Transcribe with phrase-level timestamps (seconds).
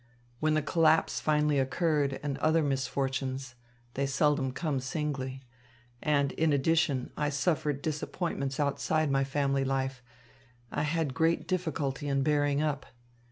[0.39, 3.53] When the collapse finally occurred and other misfortunes
[3.93, 5.43] they seldom come singly
[6.01, 10.01] and in addition I suffered disappointments outside my family life,
[10.71, 12.87] I had great difficulty in bearing up.